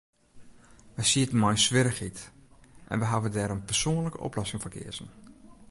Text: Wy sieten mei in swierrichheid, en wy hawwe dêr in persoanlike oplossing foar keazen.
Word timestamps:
Wy 0.95 1.03
sieten 1.11 1.39
mei 1.41 1.53
in 1.55 1.63
swierrichheid, 1.65 2.19
en 2.91 2.99
wy 3.01 3.07
hawwe 3.11 3.29
dêr 3.33 3.53
in 3.55 3.67
persoanlike 3.69 4.23
oplossing 4.27 4.61
foar 4.61 4.75
keazen. 4.75 5.09